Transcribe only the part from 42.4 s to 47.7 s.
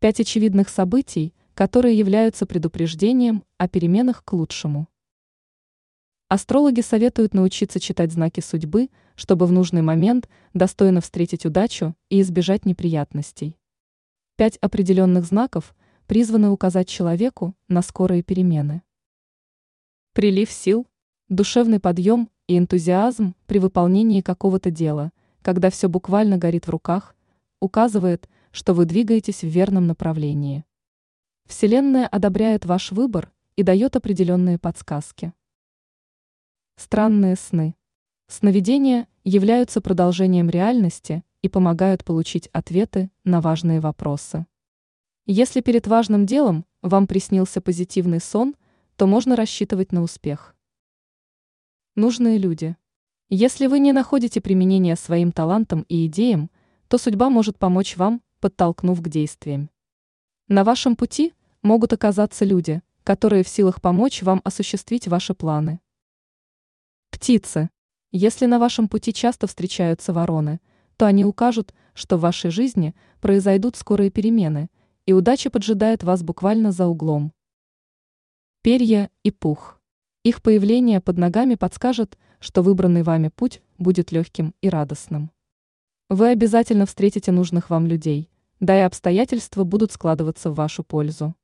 ответы на важные вопросы. Если перед важным делом вам приснился